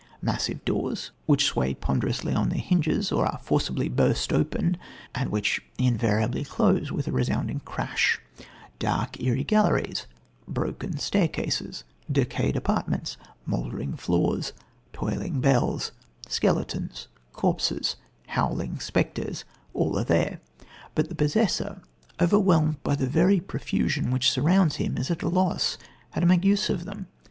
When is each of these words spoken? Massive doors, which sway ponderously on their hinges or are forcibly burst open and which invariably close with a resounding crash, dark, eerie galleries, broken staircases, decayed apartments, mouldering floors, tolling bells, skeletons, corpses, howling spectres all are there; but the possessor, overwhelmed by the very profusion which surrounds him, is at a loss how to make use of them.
Massive 0.23 0.65
doors, 0.65 1.11
which 1.27 1.45
sway 1.45 1.75
ponderously 1.75 2.33
on 2.33 2.49
their 2.49 2.57
hinges 2.57 3.11
or 3.11 3.23
are 3.23 3.37
forcibly 3.37 3.87
burst 3.87 4.33
open 4.33 4.77
and 5.13 5.29
which 5.29 5.61
invariably 5.77 6.43
close 6.43 6.91
with 6.91 7.07
a 7.07 7.11
resounding 7.11 7.59
crash, 7.59 8.19
dark, 8.79 9.21
eerie 9.21 9.43
galleries, 9.43 10.07
broken 10.47 10.97
staircases, 10.97 11.83
decayed 12.11 12.55
apartments, 12.55 13.15
mouldering 13.45 13.95
floors, 13.95 14.53
tolling 14.91 15.39
bells, 15.39 15.91
skeletons, 16.27 17.07
corpses, 17.31 17.95
howling 18.29 18.79
spectres 18.79 19.45
all 19.75 19.99
are 19.99 20.03
there; 20.03 20.39
but 20.95 21.09
the 21.09 21.15
possessor, 21.15 21.79
overwhelmed 22.19 22.81
by 22.81 22.95
the 22.95 23.05
very 23.05 23.39
profusion 23.39 24.09
which 24.09 24.31
surrounds 24.31 24.77
him, 24.77 24.97
is 24.97 25.11
at 25.11 25.21
a 25.21 25.29
loss 25.29 25.77
how 26.09 26.21
to 26.21 26.25
make 26.25 26.43
use 26.43 26.71
of 26.71 26.85
them. 26.85 27.05